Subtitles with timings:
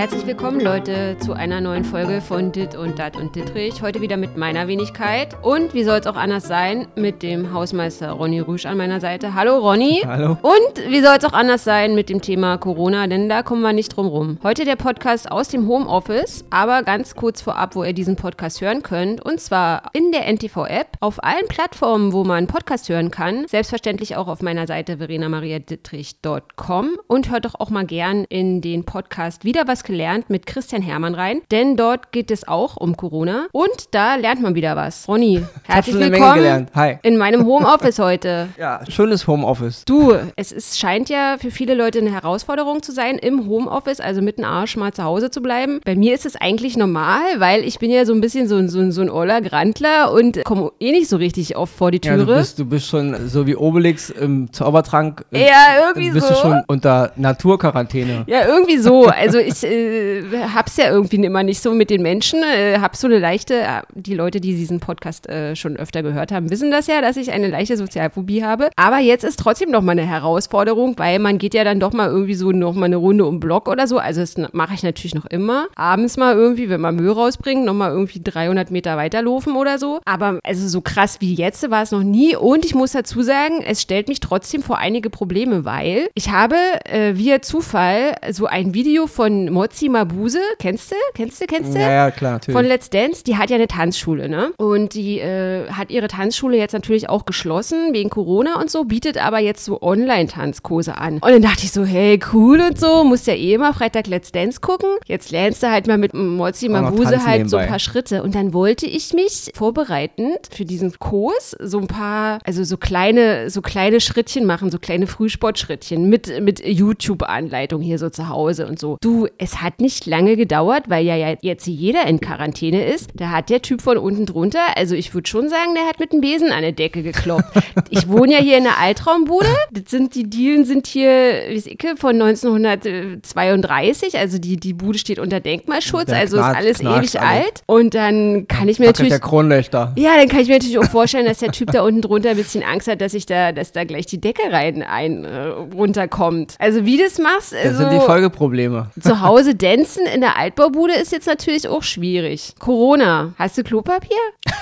[0.00, 3.82] Herzlich willkommen, Leute, zu einer neuen Folge von Dit und Dat und Dittrich.
[3.82, 5.36] Heute wieder mit meiner Wenigkeit.
[5.42, 9.34] Und wie soll es auch anders sein, mit dem Hausmeister Ronny Rüsch an meiner Seite.
[9.34, 10.02] Hallo, Ronny.
[10.06, 10.38] Hallo.
[10.40, 13.72] Und wie soll es auch anders sein mit dem Thema Corona, denn da kommen wir
[13.72, 14.38] nicht drum rum.
[14.44, 18.84] Heute der Podcast aus dem Homeoffice, aber ganz kurz vorab, wo ihr diesen Podcast hören
[18.84, 19.24] könnt.
[19.24, 23.48] Und zwar in der NTV-App, auf allen Plattformen, wo man Podcast hören kann.
[23.48, 26.90] Selbstverständlich auch auf meiner Seite verenamariadittrich.com.
[27.08, 31.14] Und hört doch auch mal gern in den Podcast wieder was gelernt mit Christian Hermann
[31.14, 35.06] rein, denn dort geht es auch um Corona und da lernt man wieder was.
[35.08, 36.70] Ronny, herzlich eine Menge willkommen gelernt.
[36.74, 36.98] Hi.
[37.02, 38.48] in meinem Homeoffice heute.
[38.58, 39.84] Ja, schönes Homeoffice.
[39.86, 44.20] Du, es ist, scheint ja für viele Leute eine Herausforderung zu sein, im Homeoffice, also
[44.20, 45.80] mit dem Arsch mal zu Hause zu bleiben.
[45.84, 48.68] Bei mir ist es eigentlich normal, weil ich bin ja so ein bisschen so, ein-
[48.68, 52.14] so, so ein Oller Grandler und komme eh nicht so richtig oft vor die Ja,
[52.14, 52.26] Türe.
[52.26, 55.24] du, bist, du bist schon so wie Obelix im Zaubertrank.
[55.30, 56.34] Ja, irgendwie bist so.
[56.34, 58.24] du schon unter Naturquarantäne.
[58.26, 59.06] Ja, irgendwie so.
[59.06, 60.09] Also ich äh,
[60.54, 62.42] hab's ja irgendwie immer nicht so mit den Menschen.
[62.42, 66.32] Äh, hab so eine leichte, äh, die Leute, die diesen Podcast äh, schon öfter gehört
[66.32, 68.70] haben, wissen das ja, dass ich eine leichte Sozialphobie habe.
[68.76, 72.08] Aber jetzt ist trotzdem noch mal eine Herausforderung, weil man geht ja dann doch mal
[72.08, 73.98] irgendwie so noch mal eine Runde um Block oder so.
[73.98, 75.66] Also das mache ich natürlich noch immer.
[75.76, 80.00] Abends mal irgendwie, wenn man Müll rausbringt, noch mal irgendwie 300 Meter weiterlaufen oder so.
[80.04, 82.36] Aber also so krass wie jetzt war es noch nie.
[82.36, 86.56] Und ich muss dazu sagen, es stellt mich trotzdem vor einige Probleme, weil ich habe
[86.84, 90.96] äh, via Zufall so ein Video von Mozi Mabuse, kennst du?
[91.14, 91.46] Kennst du?
[91.46, 91.78] Kennst du?
[91.78, 92.56] Ja, ja, klar, natürlich.
[92.56, 94.52] Von Let's Dance, die hat ja eine Tanzschule, ne?
[94.56, 99.22] Und die äh, hat ihre Tanzschule jetzt natürlich auch geschlossen wegen Corona und so, bietet
[99.22, 101.14] aber jetzt so Online-Tanzkurse an.
[101.14, 104.32] Und dann dachte ich so, hey, cool und so, musst ja eh immer Freitag Let's
[104.32, 104.88] Dance gucken.
[105.06, 107.66] Jetzt lernst du halt mal mit Mozi Mabuse halt so ein nebenbei.
[107.66, 108.22] paar Schritte.
[108.22, 113.50] Und dann wollte ich mich vorbereitend für diesen Kurs so ein paar, also so kleine,
[113.50, 118.78] so kleine Schrittchen machen, so kleine Frühsportschrittchen mit, mit YouTube-Anleitung hier so zu Hause und
[118.78, 118.96] so.
[119.02, 123.08] Du, es hat nicht lange gedauert, weil ja jetzt jeder in Quarantäne ist.
[123.14, 126.12] Da hat der Typ von unten drunter, also ich würde schon sagen, der hat mit
[126.12, 127.44] dem Besen an der Decke gekloppt.
[127.90, 129.48] ich wohne ja hier in einer Altraumbude.
[129.72, 131.10] Das sind, die Dielen sind hier,
[131.48, 134.18] wie ich, von 1932.
[134.18, 137.16] Also die, die Bude steht unter Denkmalschutz, Der also ist knarzt- alles ewig alles.
[137.16, 137.62] alt.
[137.66, 139.92] Und dann kann ich mir natürlich der Kronleuchter.
[139.96, 142.36] ja, dann kann ich mir natürlich auch vorstellen, dass der Typ da unten drunter ein
[142.36, 146.54] bisschen Angst hat, dass ich da, dass da gleich die Decke rein ein äh, runterkommt.
[146.58, 148.90] Also wie das machst, Das also sind die Folgeprobleme.
[149.00, 152.54] zu Hause dancen in der Altbaubude ist jetzt natürlich auch schwierig.
[152.58, 154.16] Corona, hast du Klopapier?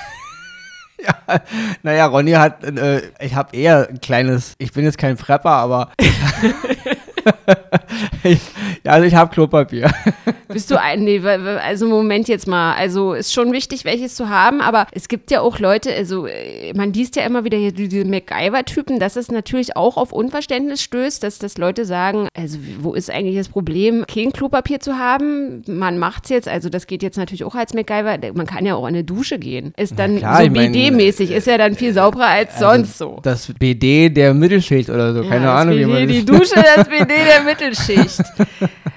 [1.85, 5.93] Naja, Ronny hat, äh, ich habe eher ein kleines, ich bin jetzt kein Prepper, aber
[8.23, 8.41] ich,
[8.85, 9.91] also ich habe Klopapier.
[10.49, 14.63] Bist du ein, nee, also Moment jetzt mal, also ist schon wichtig, welches zu haben,
[14.63, 18.05] aber es gibt ja auch Leute, also äh, man liest ja immer wieder hier diese
[18.07, 23.11] MacGyver-Typen, dass es natürlich auch auf Unverständnis stößt, dass, dass Leute sagen, also wo ist
[23.11, 25.63] eigentlich das Problem, kein Klopapier zu haben?
[25.67, 28.87] Man macht's jetzt, also das geht jetzt natürlich auch als MacGyver, man kann ja auch
[28.87, 29.75] in eine Dusche gehen.
[29.77, 33.21] Ist dann klar, so BD-mäßig, ist ja dann viel sauberer als sonst so.
[33.23, 36.39] Das BD der Mittelschicht oder so, keine Ja, das Ahnung, wie BD, man Die das
[36.39, 38.23] Dusche, das BD der Mittelschicht.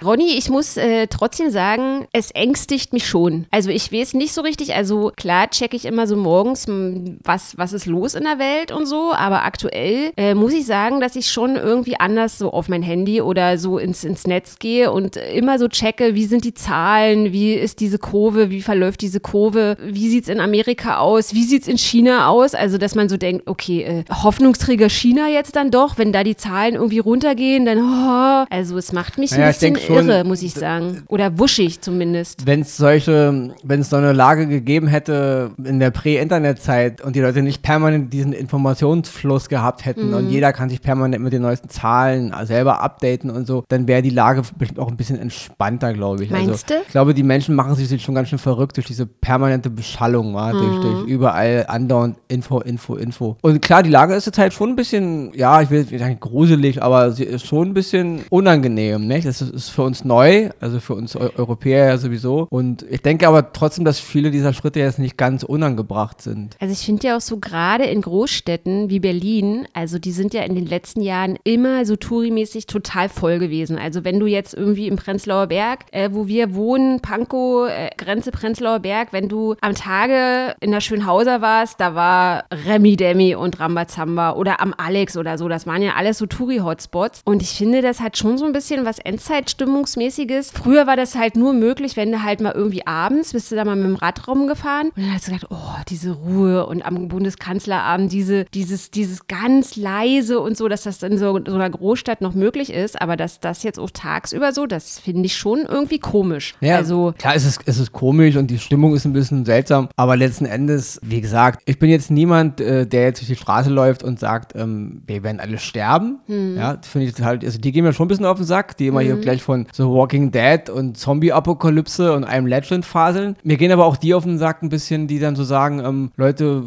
[0.04, 3.46] Ronny, ich muss äh, trotzdem sagen, es ängstigt mich schon.
[3.52, 7.58] Also ich weiß nicht so richtig, also klar checke ich immer so morgens, m, was,
[7.58, 11.16] was ist los in der Welt und so, aber aktuell äh, muss ich sagen, dass
[11.16, 15.18] ich schon irgendwie anders so auf mein Handy oder so ins, ins Netz gehe und
[15.18, 19.78] immer so checke, wie sind die Zahlen, wie ist diese Kurve, wie verläuft diese Kurve,
[19.84, 23.08] wie sieht es in Amerika aus, wie sieht es in China aus, also dass man
[23.10, 27.66] so denkt, okay, äh, Hoffnungsträger China jetzt dann doch, wenn da die Zahlen irgendwie runtergehen,
[27.66, 31.04] dann, oh, also es macht mich Naja, ein bisschen schon, irre, muss ich sagen.
[31.08, 32.46] Oder wuschig zumindest.
[32.46, 37.20] wenn es solche, wenn es so eine Lage gegeben hätte in der Prä-Internet-Zeit und die
[37.22, 40.14] Leute nicht permanent diesen Informationsfluss gehabt hätten Mhm.
[40.16, 44.02] und jeder kann sich permanent mit den neuesten Zahlen selber updaten und so, dann wäre
[44.02, 46.30] die Lage bestimmt auch ein bisschen entspannter, glaube ich.
[46.30, 46.74] Meinst also, du?
[46.86, 50.52] Ich glaube, die Menschen machen sich schon ganz schön verrückt durch diese permanente Beschallung, wa?
[50.52, 50.82] durch, Mhm.
[50.82, 53.36] durch überall andauernd Info, Info, Info.
[53.42, 56.18] Und klar, die Lage ist jetzt halt schon ein bisschen, ja, ich will nicht sagen
[56.20, 59.20] gruselig, aber sie ist schon ein bisschen unangenehm, ne?
[59.22, 62.48] Das ist, ist für uns neu, also für uns Eu Europäer ja sowieso.
[62.50, 66.56] Und ich denke aber trotzdem, dass viele dieser Schritte jetzt nicht ganz unangebracht sind.
[66.60, 70.44] Also ich finde ja auch so gerade in Großstädten wie Berlin, also die sind ja
[70.44, 73.78] in den letzten Jahren immer so tourimäßig total voll gewesen.
[73.78, 78.32] Also wenn du jetzt irgendwie im Prenzlauer Berg, äh, wo wir wohnen, Pankow, äh, Grenze
[78.32, 83.60] Prenzlauer Berg, wenn du am Tage in der Schönhauser warst, da war Remi Demi und
[83.60, 85.48] Rambazamba oder am Alex oder so.
[85.48, 87.22] Das waren ja alles so Touri-Hotspots.
[87.26, 90.52] Und ich finde, das hat schon so ein bisschen was Endzeitstimmung Stimmungsmäßiges.
[90.52, 93.64] Früher war das halt nur möglich, wenn du halt mal irgendwie abends, bist du da
[93.64, 97.08] mal mit dem Rad rumgefahren und dann hast du gedacht, oh, diese Ruhe und am
[97.08, 102.20] Bundeskanzlerabend diese, dieses, dieses ganz leise und so, dass das in so, so einer Großstadt
[102.20, 106.00] noch möglich ist, aber dass das jetzt auch tagsüber so, das finde ich schon irgendwie
[106.00, 106.56] komisch.
[106.60, 109.88] Ja, also, klar, es ist, es ist komisch und die Stimmung ist ein bisschen seltsam,
[109.96, 113.70] aber letzten Endes, wie gesagt, ich bin jetzt niemand, äh, der jetzt durch die Straße
[113.70, 116.20] läuft und sagt, ähm, wir werden alle sterben.
[116.28, 116.58] Hm.
[116.58, 118.88] Ja, finde ich halt, also die gehen mir schon ein bisschen auf den Sack, die
[118.88, 123.36] immer hier gleich von so Walking Dead und Zombie-Apokalypse und einem Legend faseln.
[123.44, 126.12] Mir gehen aber auch die auf den Sack ein bisschen, die dann so sagen, ähm,
[126.16, 126.64] Leute,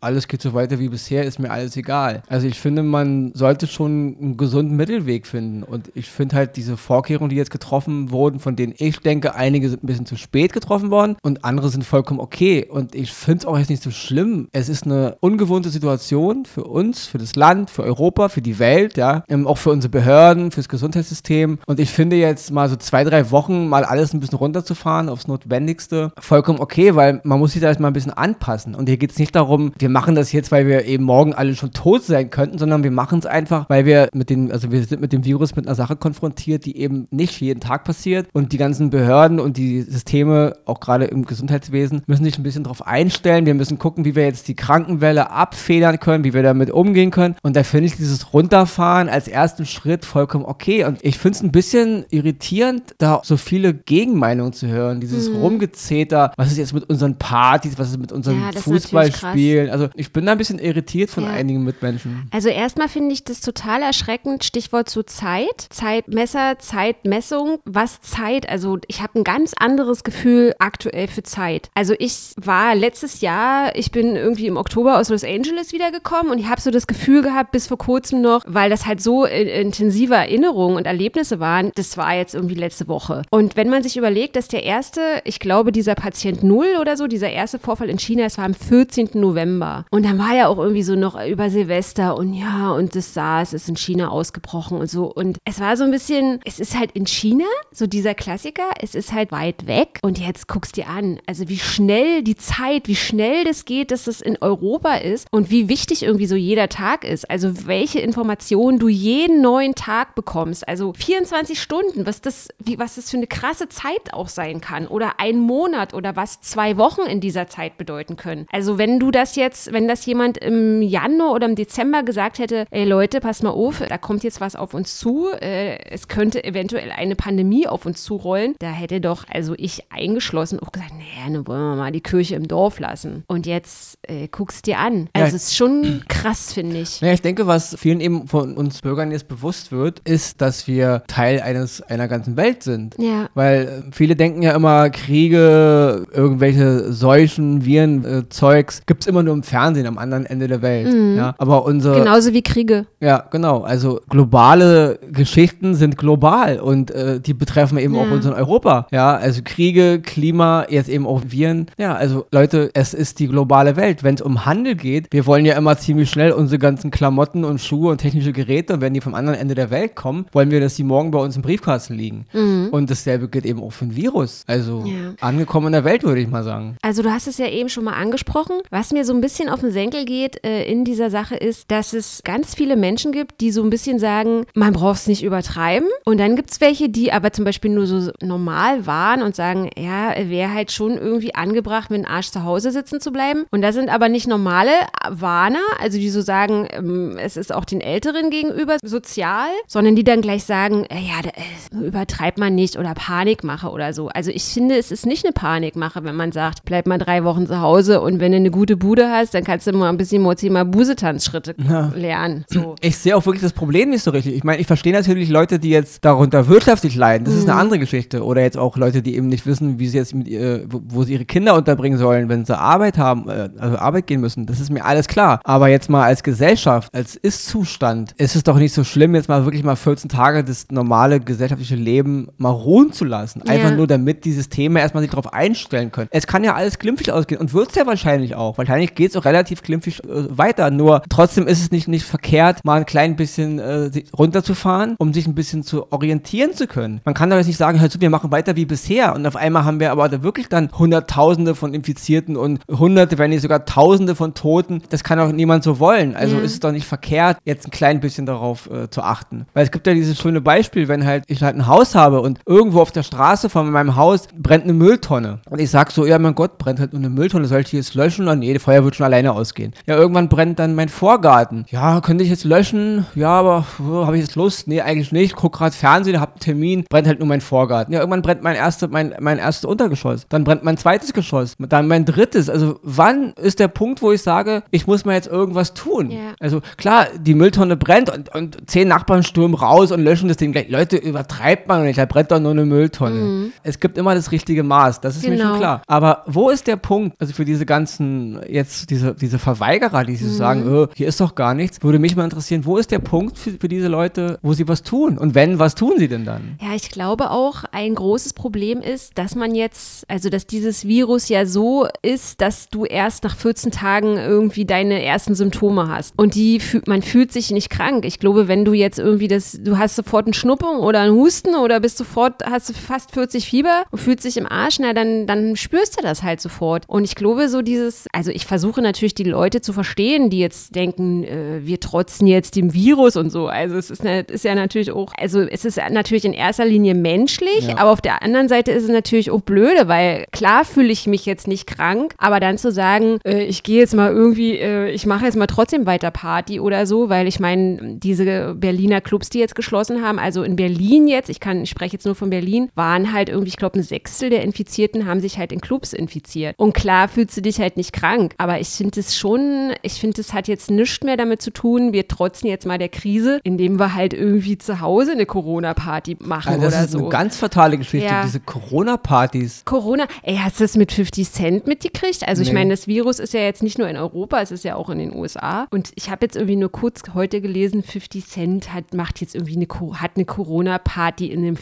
[0.00, 2.24] alles geht so weiter wie bisher, ist mir alles egal.
[2.26, 6.76] Also ich finde, man sollte schon einen gesunden Mittelweg finden und ich finde halt diese
[6.76, 10.52] Vorkehrungen, die jetzt getroffen wurden, von denen ich denke, einige sind ein bisschen zu spät
[10.52, 13.92] getroffen worden und andere sind vollkommen okay und ich finde es auch jetzt nicht so
[13.92, 14.48] schlimm.
[14.50, 18.96] Es ist eine ungewohnte Situation für uns, für das Land, für Europa, für die Welt,
[18.96, 23.04] ja, ähm, auch für unsere Behörden, fürs Gesundheitssystem und ich finde jetzt mal so zwei,
[23.04, 27.60] drei Wochen mal alles ein bisschen runterzufahren aufs Notwendigste vollkommen okay, weil man muss sich
[27.60, 30.52] da erstmal ein bisschen anpassen und hier geht es nicht darum, wir machen das jetzt,
[30.52, 33.84] weil wir eben morgen alle schon tot sein könnten, sondern wir machen es einfach, weil
[33.84, 37.06] wir mit den, also wir sind mit dem Virus mit einer Sache konfrontiert, die eben
[37.10, 42.02] nicht jeden Tag passiert und die ganzen Behörden und die Systeme, auch gerade im Gesundheitswesen,
[42.06, 43.46] müssen sich ein bisschen darauf einstellen.
[43.46, 47.36] Wir müssen gucken, wie wir jetzt die Krankenwelle abfedern können, wie wir damit umgehen können.
[47.42, 50.84] Und da finde ich dieses Runterfahren als ersten Schritt vollkommen okay.
[50.84, 55.00] Und ich finde es ein bisschen irritierend, da so viele Gegenmeinungen zu hören.
[55.00, 55.36] Dieses Mhm.
[55.36, 59.70] Rumgezeter, was ist jetzt mit unseren Partys, was ist mit unseren Ja, Fußballspielen.
[59.70, 61.30] Also ich bin da ein bisschen irritiert von Ja.
[61.30, 62.28] einigen Mitmenschen.
[62.30, 68.78] Also erstmal finde ich das total erschreckend, Stichwort zu Zeit, Zeitmesser, Zeitmessung, was Zeit, also
[68.88, 71.70] ich habe ein ganz anderes Gefühl aktuell für Zeit.
[71.74, 76.38] Also ich war letztes Jahr, ich bin irgendwie im Oktober aus Los Angeles wiedergekommen und
[76.38, 79.60] ich habe so das Gefühl gehabt, bis vor kurzem noch, weil das halt so äh,
[79.60, 83.22] intensive Erinnerungen und Erlebnisse waren, das war jetzt irgendwie letzte Woche.
[83.30, 87.06] Und wenn man sich überlegt, dass der erste, ich glaube, dieser Patient Null oder so,
[87.06, 89.10] dieser erste Vorfall in China, es war am 14.
[89.14, 89.86] November.
[89.90, 93.52] Und dann war ja auch irgendwie so noch über Silvester und ja, und das SARS
[93.52, 95.06] ist in China ausgebrochen und so.
[95.06, 98.94] Und es war so ein bisschen, es ist halt in China, so dieser Klassiker, es
[98.94, 99.98] ist halt weit weg.
[100.02, 104.04] Und jetzt guckst dir an, also wie schnell die Zeit, wie schnell das geht, dass
[104.04, 107.30] das in Europa ist und wie wichtig irgendwie so jeder Tag ist.
[107.30, 110.66] Also welche Informationen du jeden neuen Tag bekommst.
[110.66, 114.86] Also 24 Stunden, was das, wie, was das für eine krasse Zeit auch sein kann.
[114.86, 118.46] Oder ein Monat oder was zwei Wochen in dieser Zeit bedeuten können.
[118.50, 122.66] Also wenn du das jetzt, wenn das jemand im Januar oder im Dezember gesagt hätte,
[122.70, 126.44] ey Leute, passt mal auf, da kommt jetzt was auf uns zu, äh, es könnte
[126.44, 131.32] eventuell eine Pandemie auf uns zurollen, da hätte doch, also ich eingeschlossen, auch gesagt, naja,
[131.32, 133.24] dann wollen wir mal die Kirche im Dorf lassen.
[133.26, 135.08] Und jetzt äh, guckst dir an.
[135.16, 135.24] Ja.
[135.24, 137.00] Also es ist schon krass, finde ich.
[137.00, 141.02] Naja, ich denke, was vielen eben von uns Bürgern jetzt bewusst wird, ist, dass wir
[141.06, 142.96] Teil eines einer ganzen Welt sind.
[142.98, 143.28] Ja.
[143.34, 149.22] Weil äh, viele denken ja immer, Kriege, irgendwelche Seuchen, Viren, äh, Zeugs, gibt es immer
[149.22, 150.92] nur im Fernsehen am anderen Ende der Welt.
[151.16, 152.86] Ja, aber unsere, Genauso wie Kriege.
[153.00, 153.62] ja, genau.
[153.62, 158.12] Also globale Geschichten sind global und äh, die betreffen eben auch Ja.
[158.12, 158.86] uns in Europa.
[158.90, 161.66] Ja, also Kriege, Klima, jetzt eben auch Viren.
[161.78, 164.02] Ja, also Leute, es ist die globale Welt.
[164.02, 167.60] Wenn es um Handel geht, wir wollen ja immer ziemlich schnell unsere ganzen Klamotten und
[167.60, 170.60] Schuhe und technische Geräte, und wenn die vom anderen Ende der Welt kommen, wollen wir,
[170.60, 172.26] dass die morgen bei uns im Briefkasten liegen.
[172.70, 174.44] Und dasselbe gilt eben auch für ein Virus.
[174.46, 174.86] Also Mhm.
[174.86, 175.14] Ja.
[175.20, 176.76] angekommen in der Welt, würde ich mal sagen.
[176.82, 178.56] Also du hast es ja eben schon mal angesprochen.
[178.70, 181.92] Was mir so ein bisschen auf den Senkel geht äh, in dieser Sache ist, dass
[181.92, 185.88] es ganz viele Menschen gibt, die so ein bisschen sagen, man braucht es nicht übertreiben.
[186.04, 189.70] Und dann gibt es welche, die aber zum Beispiel nur so normal waren und sagen,
[189.78, 193.44] ja, wäre halt schon irgendwie angebracht, mit dem Arsch zu Hause sitzen zu bleiben.
[193.50, 194.70] Und da sind aber nicht normale
[195.10, 200.04] Warner, also die so sagen, ähm, es ist auch den Älteren gegenüber sozial, sondern die
[200.04, 201.42] dann gleich sagen, äh, ja, da, äh,
[201.72, 204.08] übertreibt man nicht oder Panikmache oder so.
[204.08, 207.46] Also ich finde, es ist nicht eine Panikmache, wenn man sagt, bleib mal drei Wochen
[207.46, 210.22] zu Hause und wenn du eine gute Bude hast, dann kannst du mal ein bisschen
[210.22, 211.54] Mozi mal Busetanzschritte
[211.94, 212.44] lernen.
[212.48, 212.74] So.
[212.80, 214.34] Ich sehe auch wirklich das Problem nicht so richtig.
[214.34, 217.24] Ich meine, ich verstehe natürlich Leute, die jetzt darunter wirtschaftlich leiden.
[217.24, 218.24] Das ist eine andere Geschichte.
[218.24, 221.14] Oder jetzt auch Leute, die eben nicht wissen, wie sie jetzt mit ihr, wo, sie
[221.14, 224.46] ihre Kinder unterbringen sollen, wenn sie Arbeit haben, äh, also Arbeit gehen müssen.
[224.46, 225.40] Das ist mir alles klar.
[225.44, 229.44] Aber jetzt mal als Gesellschaft, als Ist-Zustand, ist es doch nicht so schlimm, jetzt mal
[229.44, 233.42] wirklich mal 14 Tage das normale gesellschaftliche Leben mal ruhen zu lassen.
[233.42, 233.76] Einfach Ja.
[233.76, 236.08] nur, damit die Systeme erstmal sich darauf einstellen können.
[236.10, 238.56] Es kann ja alles glimpflich ausgehen und wird es ja wahrscheinlich auch.
[238.58, 240.70] Wahrscheinlich geht es auch relativ glimpflich äh, weiter.
[240.70, 245.26] Nur trotzdem ist es nicht, nicht verkehrt, mal ein klein bisschen äh, runterzufahren, um sich
[245.26, 247.00] ein bisschen zu orientieren zu können.
[247.04, 249.14] Man kann doch jetzt nicht sagen, hör zu, wir machen weiter wie bisher.
[249.14, 253.30] Und auf einmal haben wir aber da wirklich dann Hunderttausende von Infizierten und Hunderte, wenn
[253.30, 254.82] nicht sogar Tausende von Toten.
[254.88, 256.14] Das kann auch niemand so wollen.
[256.16, 256.42] Also Ja.
[256.42, 259.46] ist es doch nicht verkehrt, jetzt ein klein bisschen darauf äh, zu achten.
[259.54, 262.40] Weil es gibt ja dieses schöne Beispiel, wenn halt, ich halt ein Haus habe und
[262.46, 265.40] irgendwo auf der Straße von meinem Haus brennt eine Mülltonne.
[265.48, 267.76] Und ich sag so, ja mein Gott, brennt halt nur eine Mülltonne, soll ich die
[267.76, 268.28] jetzt löschen?
[268.28, 269.72] Und nee, die Feuer wird schon alleine ausgehen.
[269.86, 271.66] Ja, irgendwann brennt dann mein Vorgarten.
[271.70, 273.06] Ja, könnte ich jetzt löschen?
[273.14, 274.68] Ja, aber oh, habe ich jetzt Lust?
[274.68, 275.36] Nee, eigentlich nicht.
[275.36, 277.92] Guck gerade Fernsehen, hab einen Termin, brennt halt nur mein Vorgarten.
[277.92, 280.26] Ja, irgendwann brennt mein erste, mein, mein erstes Untergeschoss.
[280.28, 281.54] Dann brennt mein zweites Geschoss.
[281.58, 282.48] Dann mein drittes.
[282.48, 286.10] Also wann ist der Punkt, wo ich sage, ich muss mal jetzt irgendwas tun?
[286.10, 286.34] Ja.
[286.40, 290.52] Also klar, die Mülltonne brennt und, und zehn Nachbarn stürmen raus und löschen das Ding
[290.52, 290.68] gleich.
[290.68, 293.14] Leute, übertreibt man nicht, da brennt doch nur eine Mülltonne.
[293.14, 293.52] Mhm.
[293.62, 295.34] Es gibt immer das richtige Maß, das ist genau.
[295.34, 295.58] mir schon genau.
[295.58, 295.82] klar.
[295.86, 300.28] Aber wo ist der Punkt, also für diese ganzen, jetzt diese, diese Verweigerer, die mhm.
[300.30, 303.38] sagen, oh, hier ist doch gar nichts, würde mich mal interessieren, wo ist der Punkt
[303.38, 305.18] für, für diese Leute, wo sie was tun?
[305.18, 306.58] Und wenn, was tun sie denn dann?
[306.60, 311.28] Ja, ich glaube auch, ein großes Problem ist, dass man jetzt, also dass dieses Virus
[311.28, 316.14] ja so ist, dass du erst nach 14 Tagen irgendwie deine ersten Symptome hast.
[316.18, 318.04] Und die, man fühlt sich nicht krank.
[318.04, 321.54] Ich glaube, wenn du jetzt irgendwie das, du hast sofort einen Schnuppung oder einen Husten
[321.54, 325.26] oder bist sofort, hast du fast 40 Fieber und fühlst dich im Arsch, na dann,
[325.26, 326.84] dann spürst du das halt sofort.
[326.86, 330.74] Und ich glaube, so dieses, also ich versuche natürlich die Leute zu verstehen, die jetzt
[330.74, 333.46] denken, äh, wir trotzen jetzt dem Virus und so.
[333.46, 336.94] Also es ist, eine, ist ja natürlich auch, also es ist natürlich in erster Linie
[336.94, 337.78] menschlich, ja.
[337.78, 341.26] aber auf der anderen Seite ist es natürlich auch blöde, weil klar fühle ich mich
[341.26, 345.06] jetzt nicht krank, aber dann zu sagen, äh, ich gehe jetzt mal irgendwie, äh, ich
[345.06, 349.38] mache jetzt mal trotzdem weiter Party oder so, weil ich meine, diese Berliner Clubs, die
[349.38, 352.70] jetzt geschlossen haben, also in Berlin jetzt, ich kann, ich spreche jetzt nur von Berlin,
[352.74, 356.54] waren halt irgendwie, ich glaube, ein Sechstel der Infizierten haben sich halt in Clubs infiziert.
[356.58, 360.20] Und klar fühlst du dich halt nicht krank, aber ich finde es schon, ich finde,
[360.20, 363.78] es hat jetzt nichts mehr damit zu tun, wir trotzen jetzt mal der Krise, indem
[363.78, 366.76] wir halt irgendwie zu Hause eine Corona-Party machen also oder so.
[366.76, 368.24] Das ist eine ganz fatale Geschichte, ja.
[368.24, 369.62] diese Corona-Partys.
[369.64, 372.26] Corona, ey, hast du das mit 50 Cent mitgekriegt?
[372.26, 372.48] Also nee.
[372.48, 374.90] ich meine, das Virus ist ja jetzt nicht nur in Europa, es ist ja auch
[374.90, 375.66] in den USA.
[375.70, 379.56] Und ich habe jetzt irgendwie nur kurz heute gelesen, 50 Cent hat, macht jetzt irgendwie
[379.56, 381.56] eine, hat eine Corona-Party in einem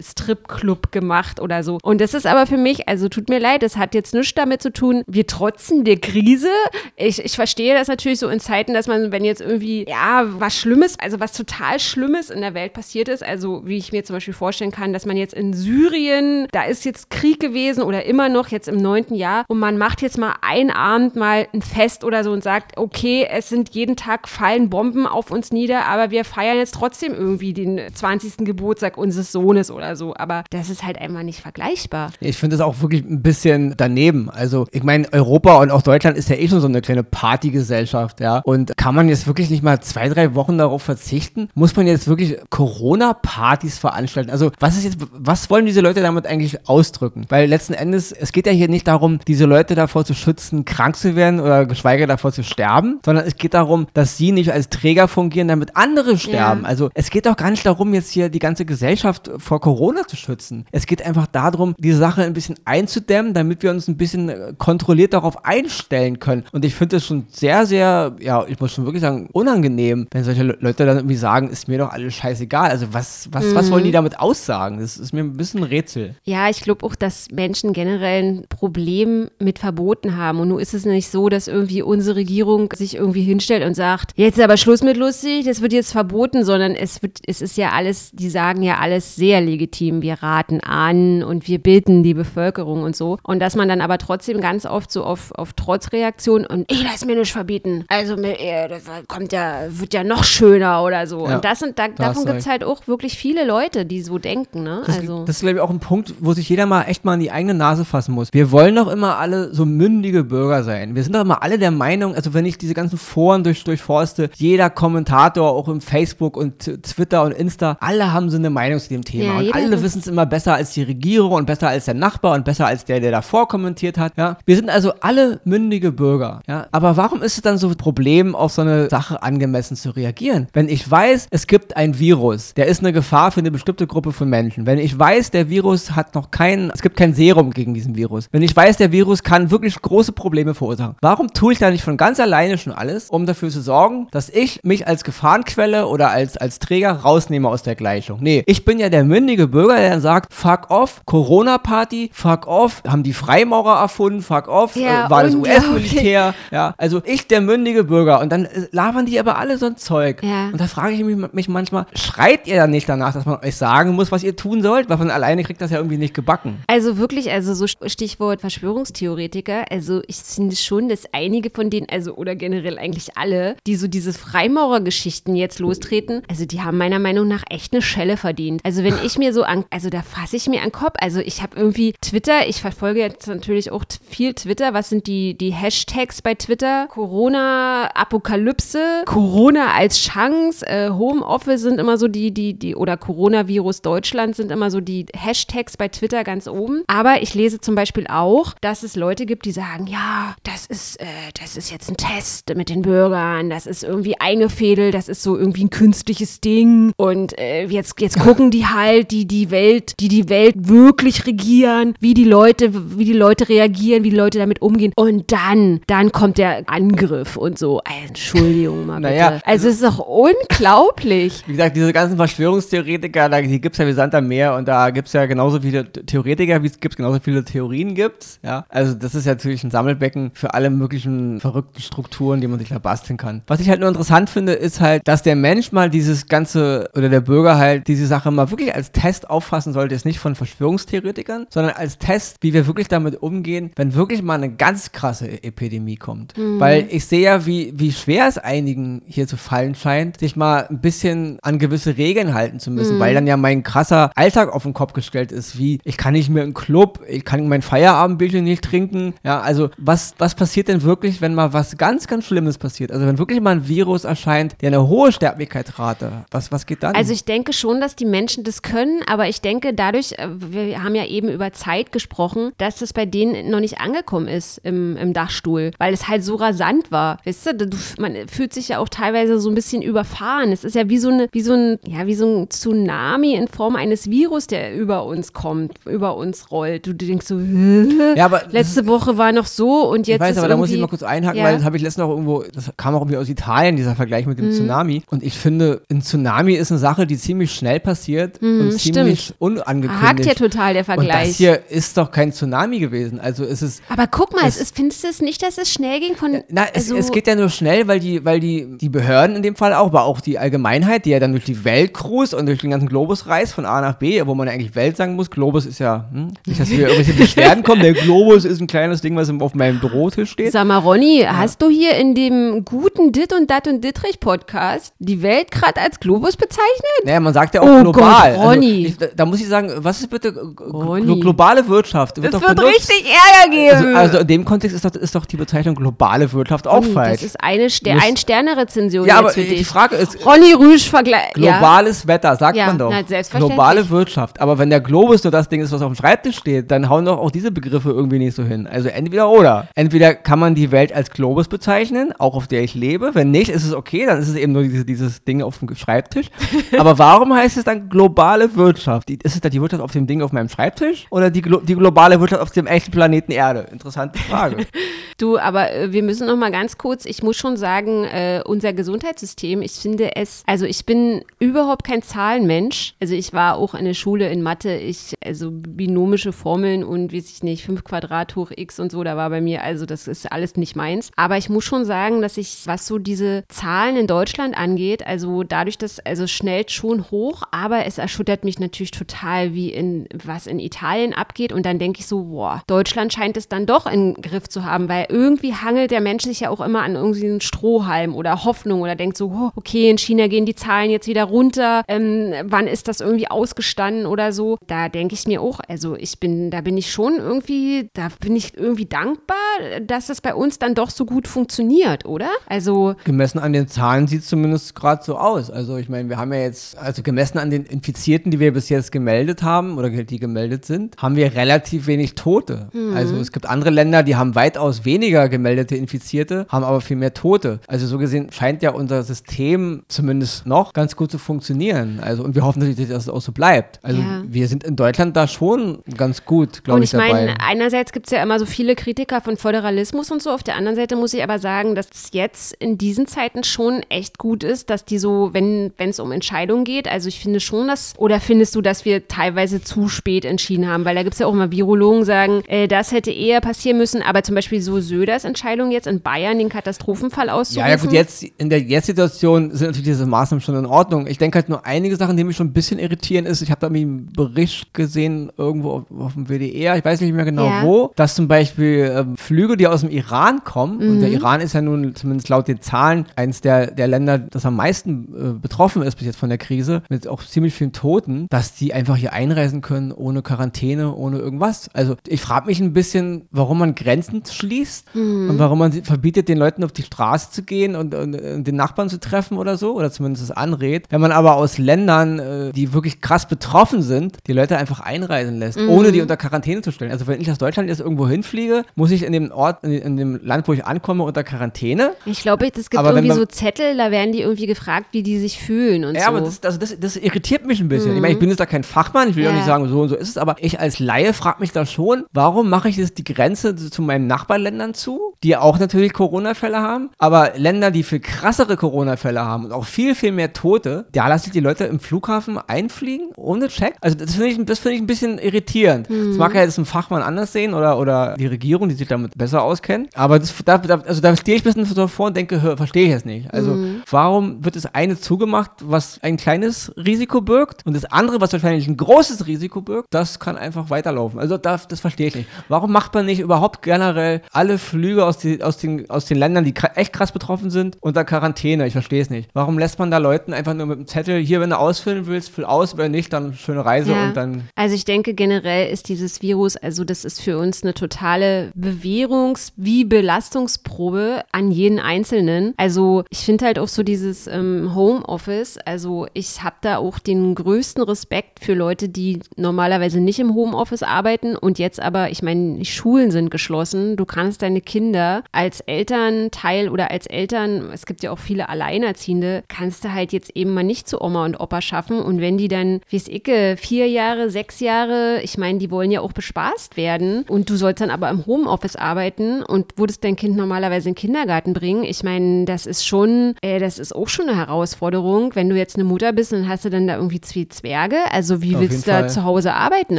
[0.00, 1.78] Stripclub gemacht oder so.
[1.82, 4.62] Und das ist aber für mich, also tut mir leid, das hat jetzt nichts damit
[4.62, 6.50] zu tun, wir trotzen der Krise.
[6.96, 10.56] Ich, ich verstehe das natürlich so in Zeiten, dass man, wenn jetzt irgendwie, ja, was
[10.56, 14.14] Schlimmes, also was total Schlimmes in der Welt passiert ist, also wie ich mir zum
[14.14, 18.28] Beispiel vorstellen kann, dass man jetzt in Syrien, da ist jetzt Krieg gewesen oder immer
[18.28, 22.04] noch jetzt im neunten Jahr und man macht jetzt mal ein Abend mal ein Fest
[22.04, 26.10] oder so und sagt, okay, es sind jeden Tag fallen Bomben auf uns nieder, aber
[26.10, 28.38] wir feiern jetzt trotzdem irgendwie den 20.
[28.38, 30.14] Geburtstag unseres Sohnes oder so.
[30.16, 32.10] Aber das ist halt einfach nicht vergleichbar.
[32.20, 34.30] Ich finde das auch wirklich ein bisschen daneben.
[34.30, 38.20] Also, ich meine, Europa und auch Deutschland ist ja eh schon so eine kleine Partygesellschaft,
[38.20, 38.38] ja.
[38.40, 41.48] Und kann man jetzt wirklich nicht mal zwei, drei Wochen darauf verzichten?
[41.54, 44.30] Muss man jetzt wirklich Corona-Partys veranstalten?
[44.30, 47.24] Also, was ist jetzt, was wollen diese Leute damit eigentlich ausdrücken?
[47.28, 50.96] Weil letzten Endes, es geht ja hier nicht darum, diese Leute davor zu schützen, krank
[50.96, 54.68] zu werden oder geschweige davor zu sterben, sondern es geht darum, dass sie nicht als
[54.68, 56.62] Träger fungieren, damit andere sterben.
[56.62, 56.68] Ja.
[56.68, 60.16] Also, es geht auch gar nicht darum, jetzt hier die ganze Gesellschaft vor Corona zu
[60.16, 60.66] schützen.
[60.72, 64.52] Es geht einfach darum, diese Sache ein bisschen einzudämmen, damit wir uns ein bisschen äh,
[64.58, 66.44] kontrolliert darauf einstellen können.
[66.52, 70.24] Und ich finde es schon sehr, sehr, ja, ich muss schon wirklich sagen, unangenehm, wenn
[70.24, 72.70] solche Leute dann irgendwie sagen, ist mir doch alles scheißegal.
[72.70, 73.54] Also was, was, mhm.
[73.54, 74.80] was wollen die damit aussagen?
[74.80, 76.14] Das ist mir ein bisschen ein Rätsel.
[76.24, 80.40] Ja, ich glaube auch, dass Menschen generell ein Problem mit Verboten haben.
[80.40, 84.12] Und nun ist es nicht so, dass irgendwie unsere Regierung sich irgendwie hinstellt und sagt,
[84.16, 87.56] jetzt ist aber Schluss mit lustig, das wird jetzt verboten, sondern es wird, es ist
[87.56, 90.02] ja alles, die sagen ja alles sehr legitim.
[90.02, 93.18] Wir raten an und wir bitten die Bevölkerung und so.
[93.24, 97.06] Und dass man dann aber trotzdem ganz oft so auf, auf Trotzreaktion und ich lasse
[97.06, 97.84] mir nicht verbieten.
[97.88, 101.26] Also äh, das kommt ja, wird ja noch schöner oder so.
[101.26, 104.18] Ja, und das sind, da, davon gibt es halt auch wirklich viele Leute, die so
[104.18, 104.62] denken.
[104.62, 104.82] Ne?
[104.86, 105.24] Das, also.
[105.24, 107.32] das ist, glaube ich, auch ein Punkt, wo sich jeder mal echt mal in die
[107.32, 108.28] eigene Nase fassen muss.
[108.32, 110.94] Wir wollen doch immer alle so mündige Bürger sein.
[110.94, 114.30] Wir sind doch immer alle der Meinung, also wenn ich diese ganzen Foren durch, durchforste,
[114.36, 118.88] jeder Kommentator, auch im Facebook und Twitter und Insta, alle haben so eine Meinung zu
[118.88, 119.40] dem Thema.
[119.40, 122.34] Ja, und alle wissen es immer besser als die Regierung und besser als der Nachbar
[122.34, 124.12] und besser als der, der davor kommentiert hat.
[124.16, 124.38] Ja?
[124.44, 126.40] Wir sind also alle mündige Bürger.
[126.46, 126.66] Ja?
[126.72, 130.48] Aber warum ist es dann so ein Problem, auf so eine Sache angemessen zu reagieren?
[130.52, 134.12] Wenn ich weiß, es gibt ein Virus, der ist eine Gefahr für eine bestimmte Gruppe
[134.12, 134.66] von Menschen.
[134.66, 138.28] Wenn ich weiß, der Virus hat noch kein, es gibt kein Serum gegen diesen Virus.
[138.32, 140.96] Wenn ich weiß, der Virus kann wirklich große Probleme verursachen.
[141.00, 144.28] Warum tue ich da nicht von ganz alleine schon alles, um dafür zu sorgen, dass
[144.28, 148.18] ich mich als Gefahrenquelle oder als, als Träger rausnehme aus der Gleichung?
[148.26, 152.82] Nee, ich bin ja der mündige Bürger, der dann sagt, fuck off, Corona-Party, fuck off,
[152.84, 156.74] haben die Freimaurer erfunden, fuck off, ja, äh, war das US-Militär, ja.
[156.76, 158.18] Also ich, der mündige Bürger.
[158.20, 160.24] Und dann äh, labern die aber alle so ein Zeug.
[160.24, 160.48] Ja.
[160.48, 163.54] Und da frage ich mich, mich manchmal, schreit ihr dann nicht danach, dass man euch
[163.54, 164.88] sagen muss, was ihr tun sollt?
[164.88, 166.58] Weil von alleine kriegt das ja irgendwie nicht gebacken.
[166.66, 172.16] Also wirklich, also so Stichwort Verschwörungstheoretiker, also ich finde schon, dass einige von denen, also
[172.16, 177.28] oder generell eigentlich alle, die so diese Freimaurergeschichten jetzt lostreten, also die haben meiner Meinung
[177.28, 178.60] nach echt eine Schelle verdient.
[178.64, 180.94] Also wenn ich mir so an, also da fasse ich mir an den Kopf.
[181.00, 184.74] Also ich habe irgendwie Twitter, ich verfolge jetzt natürlich auch viel Twitter.
[184.74, 186.86] Was sind die, die Hashtags bei Twitter?
[186.88, 194.36] Corona-Apokalypse, Corona als Chance, äh, Homeoffice sind immer so die, die, die, oder Coronavirus Deutschland
[194.36, 196.82] sind immer so die Hashtags bei Twitter ganz oben.
[196.86, 201.00] Aber ich lese zum Beispiel auch, dass es Leute gibt, die sagen, ja, das ist,
[201.00, 201.06] äh,
[201.40, 205.36] das ist jetzt ein Test mit den Bürgern, das ist irgendwie eingefädelt, das ist so
[205.36, 210.08] irgendwie ein künstliches Ding und äh, jetzt, jetzt gucken die halt, die die Welt, die
[210.08, 214.62] die Welt wirklich regieren, wie die Leute, wie die Leute reagieren, wie die Leute damit
[214.62, 217.80] umgehen und dann, dann kommt der Angriff und so.
[218.06, 219.14] Entschuldigung mal bitte.
[219.14, 221.42] Naja, also es ist doch unglaublich.
[221.46, 224.66] Wie gesagt, diese ganzen Verschwörungstheoretiker, da, die gibt es ja wie Sand am Meer und
[224.68, 228.64] da gibt es ja genauso viele Theoretiker, wie es gibt, genauso viele Theorien gibt Ja?
[228.68, 232.68] Also das ist ja natürlich ein Sammelbecken für alle möglichen verrückten Strukturen, die man sich
[232.68, 233.42] da basteln kann.
[233.46, 237.08] Was ich halt nur interessant finde, ist halt, dass der Mensch mal dieses ganze, oder
[237.08, 241.46] der Bürger halt diese Sache mal wirklich als Test auffassen sollte, ist nicht von Verschwörungstheoretikern,
[241.48, 245.96] sondern als Test, wie wir wirklich damit umgehen, wenn wirklich mal eine ganz krasse Epidemie
[245.96, 246.36] kommt.
[246.36, 246.60] Mhm.
[246.60, 250.66] Weil ich sehe ja, wie, wie schwer es einigen hier zu fallen scheint, sich mal
[250.68, 253.00] ein bisschen an gewisse Regeln halten zu müssen, mhm.
[253.00, 256.28] weil dann ja mein krasser Alltag auf den Kopf gestellt ist, wie ich kann nicht
[256.28, 259.14] mehr im Club, ich kann mein Feierabendbildchen nicht trinken.
[259.22, 262.92] Ja, also was, was passiert denn wirklich, wenn mal was ganz, ganz Schlimmes passiert?
[262.92, 266.94] Also wenn wirklich mal ein Virus erscheint, der eine hohe Sterblichkeitsrate, was, was geht dann?
[266.94, 270.82] Also ich denke schon, dass die Menschen das können, aber ich denke dadurch, äh, wir
[270.82, 274.96] haben ja eben über Zeit gesprochen, dass das bei denen noch nicht angekommen ist im,
[274.96, 277.18] im Dachstuhl, weil es halt so rasant war.
[277.24, 280.52] Weißt du, man fühlt sich ja auch teilweise so ein bisschen überfahren.
[280.52, 283.48] Es ist ja wie so eine, wie so ein, ja, wie so ein Tsunami in
[283.48, 286.86] Form eines Virus, der über uns kommt, über uns rollt.
[286.86, 290.48] Du denkst so, ja, aber letzte Woche war noch so und jetzt ich weiß, aber
[290.48, 291.44] da muss ich mal kurz einhaken, ja.
[291.44, 294.26] weil das habe ich letztens noch irgendwo, das kam auch irgendwie aus Italien, dieser Vergleich
[294.26, 294.52] mit dem mhm.
[294.52, 295.02] Tsunami.
[295.10, 299.24] Und ich finde, ein Tsunami ist eine Sache, die ziemlich schnell passiert mhm, und ziemlich
[299.24, 299.40] stimmt.
[299.40, 300.02] unangekündigt.
[300.02, 301.22] Hakt ja total der Vergleich.
[301.22, 303.20] Und das hier ist doch kein Tsunami gewesen.
[303.20, 303.82] Also es ist.
[303.88, 306.42] Aber guck mal, es, es ist, findest du es nicht, dass es schnell ging von.
[306.48, 309.42] Na, es, also es geht ja nur schnell, weil die, weil die, die Behörden in
[309.42, 312.46] dem Fall auch, aber auch die Allgemeinheit, die ja dann durch die Welt cruist und
[312.46, 315.30] durch den ganzen Globus reist, von A nach B, wo man eigentlich Welt sagen muss.
[315.30, 317.82] Globus ist ja, hm, nicht, dass wir irgendwelche Beschwerden kommen.
[317.82, 320.52] Der Globus ist ein kleines Ding, was auf meinem Bürotisch steht.
[320.52, 321.36] Sag mal, Ronny, ja.
[321.36, 325.80] hast du hier in dem guten Dit und Dat und Dittrich Podcast die Welt gerade
[325.80, 327.04] als Globus bezeichnet?
[327.04, 328.34] Naja, man sagt ja auch oh global.
[328.34, 328.86] Gott, Ronny.
[328.86, 331.20] Also, ich, da muss ich sagen, was ist bitte Ronny.
[331.20, 332.20] globale Wirtschaft?
[332.22, 332.74] Wird das wird benutzt?
[332.74, 333.96] richtig Ärger geben.
[333.96, 336.92] Also, also, in dem Kontext ist doch, ist doch die Bezeichnung globale Wirtschaft auch Ronny,
[336.92, 337.20] falsch.
[337.20, 339.06] Das ist eine Ster Ein-Sterne-Rezension.
[339.06, 340.24] Ja, aber die Frage ist.
[340.24, 341.34] Ronny Rüsch vergleicht.
[341.34, 342.08] Globales ja.
[342.08, 342.90] Wetter, sagt ja, man doch.
[342.90, 343.02] Na,
[343.38, 344.40] globale Wirtschaft.
[344.40, 347.04] Aber wenn der Globus nur das Ding ist, was auf dem Schreibtisch steht, dann hauen
[347.04, 348.66] doch auch diese Begriffe irgendwie nicht so hin.
[348.66, 349.68] Also entweder oder.
[349.74, 353.14] Entweder kann man die Welt als Globus bezeichnen, auch auf der ich lebe.
[353.14, 355.74] Wenn nicht, ist es okay, dann ist es eben nur diese, dieses Ding auf dem
[355.74, 356.26] Schreibtisch.
[356.78, 359.10] Aber warum heißt es dann globale Wirtschaft?
[359.10, 362.20] ist es da die Wirtschaft auf dem Ding auf meinem Schreibtisch oder die, die globale
[362.20, 363.68] Wirtschaft auf dem echten Planeten Erde?
[363.70, 364.66] Interessante Frage.
[365.18, 368.72] du, aber äh, wir müssen noch mal ganz kurz, ich muss schon sagen, äh, unser
[368.72, 372.94] Gesundheitssystem, ich finde es, also ich bin überhaupt kein Zahlenmensch.
[373.00, 377.18] Also ich war auch in der Schule in Mathe, ich, also binomische Formeln und wie
[377.18, 380.30] ich nicht, 5 Quadrat hoch x und so, da war bei mir, also das ist
[380.32, 381.10] alles nicht meins.
[381.16, 385.42] Aber ich muss schon sagen, dass ich, was so diese Zahlen in Deutschland angeht, also
[385.42, 390.46] dadurch, dass, also schnellt schon hoch, aber es erschüttert mich natürlich total, wie in, was
[390.46, 391.52] in Italien abgeht.
[391.52, 394.88] Und dann denke ich so, boah, Deutschland scheint es dann doch im Griff zu haben,
[394.88, 398.82] weil irgendwie hangelt der Mensch sich ja auch immer an irgendwie einen Strohhalm oder Hoffnung
[398.82, 402.66] oder denkt so, oh, okay, in China gehen die Zahlen jetzt wieder runter, ähm, wann
[402.66, 404.58] ist das irgendwie ausgestanden oder so.
[404.66, 408.36] Da denke ich mir auch, also ich bin, da bin ich schon irgendwie, da bin
[408.36, 409.36] ich irgendwie dankbar,
[409.82, 412.30] dass es bei uns dann doch so gut funktioniert, oder?
[412.46, 415.50] Also gemessen an den Zahlen sieht es zumindest gerade so aus.
[415.50, 418.68] Also ich meine, wir haben ja jetzt, also gemessen an den Infizierten, die wir bis
[418.68, 422.68] jetzt gemeldet haben oder die gemeldet sind, haben wir relativ wenig Tote.
[422.72, 422.94] Mhm.
[422.94, 427.14] Also es gibt andere Länder, die haben weitaus weniger gemeldete Infizierte, haben aber viel mehr
[427.14, 427.60] Tote.
[427.66, 432.00] Also so gesehen scheint ja unser System zumindest noch ganz gut zu funktionieren.
[432.00, 433.80] Also und wir hoffen natürlich, dass es auch so bleibt.
[433.82, 434.22] Also ja.
[434.26, 437.10] wir sind in Deutschland da schon ganz gut, glaube ich, dabei.
[437.10, 440.30] Und ich meine, einerseits gibt es ja immer so viele Kritiker von Föderalismus und so.
[440.30, 443.82] Auf der anderen Seite muss ich aber sagen, dass es jetzt in diesen Zeiten schon
[443.88, 447.68] echt gut ist, dass die so, wenn es um Entscheidungen geht, also ich finde schon,
[447.68, 450.84] dass, oder findest du, dass wir teilweise zu spät entschieden haben?
[450.84, 454.02] Weil da gibt es ja auch immer Virologen, sagen, äh, das hätte eher passieren müssen,
[454.02, 457.68] aber zum Beispiel so Söders Entscheidung jetzt in Bayern, den Katastrophenfall auszurufen.
[457.68, 461.06] Ja, ja gut, jetzt in der Jetzt-Situation sind natürlich diese Maßnahmen schon in Ordnung.
[461.06, 463.60] Ich denke halt nur einige Sachen, die mich schon ein bisschen irritieren, ist, ich habe
[463.60, 467.62] da einen Bericht gesehen, irgendwo auf, auf, dem WDR, ich weiß nicht mehr genau ja.
[467.62, 470.90] wo, dass zum Beispiel ähm, Flüge, die aus dem Iran kommen, mhm.
[470.90, 471.14] und der mhm.
[471.16, 475.14] Iran ist ja nun zumindest laut den Zahlen eines der, der Länder, das am meisten
[475.14, 478.54] äh, betroffen ist bis jetzt von der Krise, mit mit auch ziemlich vielen Toten, dass
[478.54, 481.68] die einfach hier einreisen können ohne Quarantäne, ohne irgendwas.
[481.72, 485.30] Also ich frage mich ein bisschen, warum man Grenzen schließt mhm.
[485.30, 488.56] und warum man verbietet, den Leuten auf die Straße zu gehen und, und, und, den
[488.56, 490.86] Nachbarn zu treffen oder so, oder zumindest es anrät.
[490.90, 495.38] Wenn man aber aus Ländern, äh, die wirklich krass betroffen sind, die Leute einfach einreisen
[495.38, 495.70] lässt, mhm.
[495.70, 496.90] ohne die unter Quarantäne zu stellen.
[496.90, 500.20] Also wenn ich aus Deutschland jetzt irgendwo hinfliege, muss ich in dem Ort, in, dem
[500.22, 501.92] Land, wo ich ankomme, unter Quarantäne.
[502.04, 505.02] Ich glaube, es gibt aber irgendwie man, so Zettel, da werden die irgendwie gefragt, wie
[505.02, 506.08] die sich fühlen und ja, so.
[506.08, 507.90] aber das, also das, das irritiert mich ein bisschen.
[507.90, 507.96] Mhm.
[507.96, 509.88] Ich meine, ich bin jetzt da kein Fachmann, ich will ja nicht sagen, so und
[509.88, 512.98] so ist es, aber ich als Laie frage mich da schon, warum mache ich jetzt
[512.98, 518.00] die Grenze zu meinen Nachbarländern zu, die auch natürlich Corona-Fälle haben, aber Länder, die viel
[518.00, 521.80] krassere Corona-Fälle haben und auch viel, viel mehr Tote, da lasse ich die Leute im
[521.80, 523.74] Flughafen einfliegen, ohne Check.
[523.80, 525.88] Also das finde ich, find ich ein bisschen irritierend.
[525.90, 526.10] Mhm.
[526.10, 529.16] Das mag ja jetzt ein Fachmann anders sehen oder, oder die Regierung, die sich damit
[529.16, 532.56] besser auskennt, aber das, da, da, also da stehe ich ein bisschen davor und denke,
[532.56, 533.32] verstehe ich jetzt nicht.
[533.32, 533.75] Also mhm.
[533.90, 538.66] Warum wird das eine zugemacht, was ein kleines Risiko birgt und das andere, was wahrscheinlich
[538.66, 541.18] ein großes Risiko birgt, das kann einfach weiterlaufen.
[541.18, 542.28] Also das, das verstehe ich nicht.
[542.48, 546.44] Warum macht man nicht überhaupt generell alle Flüge aus, die, aus, den, aus den Ländern,
[546.44, 548.66] die echt krass betroffen sind, unter Quarantäne?
[548.66, 549.30] Ich verstehe es nicht.
[549.34, 552.30] Warum lässt man da Leuten einfach nur mit dem Zettel, hier, wenn du ausfüllen willst,
[552.30, 554.08] füll aus, wenn nicht, dann schöne Reise ja.
[554.08, 554.48] und dann.
[554.54, 559.52] Also ich denke generell ist dieses Virus, also das ist für uns eine totale Bewährungs-
[559.56, 562.54] wie Belastungsprobe an jeden Einzelnen.
[562.56, 567.34] Also ich finde halt auch so dieses ähm, Homeoffice, also ich habe da auch den
[567.34, 572.58] größten Respekt für Leute, die normalerweise nicht im Homeoffice arbeiten und jetzt aber, ich meine,
[572.58, 573.96] die Schulen sind geschlossen.
[573.96, 579.44] Du kannst deine Kinder als Elternteil oder als Eltern, es gibt ja auch viele Alleinerziehende,
[579.48, 582.00] kannst du halt jetzt eben mal nicht zu Oma und Opa schaffen.
[582.00, 585.90] Und wenn die dann, wie es icke, vier Jahre, sechs Jahre, ich meine, die wollen
[585.90, 590.16] ja auch bespaßt werden und du sollst dann aber im Homeoffice arbeiten und würdest dein
[590.16, 591.84] Kind normalerweise in den Kindergarten bringen.
[591.84, 595.34] Ich meine, das ist schon, äh, das ist auch schon eine Herausforderung.
[595.34, 597.96] Wenn du jetzt eine Mutter bist, dann hast du dann da irgendwie zwei Zwerge.
[598.12, 599.98] Also wie Auf willst du da zu Hause arbeiten?